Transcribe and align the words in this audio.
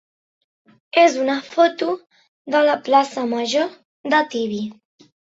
és 1.01 1.17
una 1.23 1.33
foto 1.49 1.89
de 2.55 2.61
la 2.67 2.77
plaça 2.87 3.25
major 3.33 3.67
de 4.15 4.23
Tibi. 4.33 4.59